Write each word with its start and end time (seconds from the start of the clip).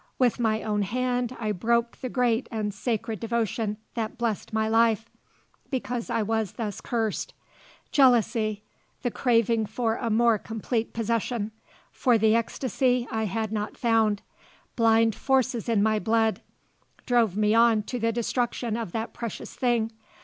With 0.17 0.39
my 0.39 0.63
own 0.63 0.81
hand 0.81 1.37
I 1.39 1.51
broke 1.51 1.97
the 1.97 2.09
great 2.09 2.47
and 2.49 2.73
sacred 2.73 3.19
devotion 3.19 3.77
that 3.93 4.17
blessed 4.17 4.51
my 4.51 4.67
life, 4.67 5.07
because 5.69 6.09
I 6.09 6.23
was 6.23 6.53
thus 6.53 6.81
cursed. 6.81 7.35
Jealousy, 7.91 8.63
the 9.03 9.11
craving 9.11 9.67
for 9.67 9.97
a 9.97 10.09
more 10.09 10.39
complete 10.39 10.91
possession, 10.91 11.51
for 11.91 12.17
the 12.17 12.33
ecstasy 12.33 13.07
I 13.11 13.25
had 13.25 13.51
not 13.51 13.77
found, 13.77 14.23
blind 14.75 15.13
forces 15.13 15.69
in 15.69 15.83
my 15.83 15.99
blood, 15.99 16.41
drove 17.05 17.37
me 17.37 17.53
on 17.53 17.83
to 17.83 17.99
the 17.99 18.11
destruction 18.11 18.75
of 18.75 18.93
that 18.93 19.13
precious 19.13 19.53
thing. 19.53 19.91